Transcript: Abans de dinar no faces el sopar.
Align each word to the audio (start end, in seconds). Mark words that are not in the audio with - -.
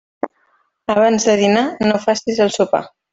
Abans 0.93 1.27
de 1.31 1.35
dinar 1.41 1.65
no 1.91 1.99
faces 2.07 2.41
el 2.47 2.53
sopar. 2.57 2.85